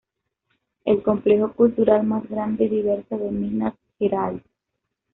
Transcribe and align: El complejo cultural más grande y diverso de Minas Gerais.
El 0.83 1.03
complejo 1.03 1.53
cultural 1.53 2.03
más 2.07 2.27
grande 2.27 2.63
y 2.65 2.69
diverso 2.69 3.19
de 3.19 3.29
Minas 3.29 3.75
Gerais. 3.99 4.41